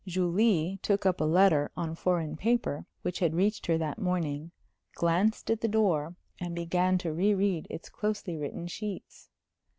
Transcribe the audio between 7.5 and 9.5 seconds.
its closely written sheets.